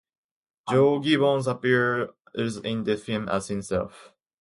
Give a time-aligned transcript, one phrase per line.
[0.67, 2.09] Joe Gibbons appears
[2.63, 4.11] in the film as himself.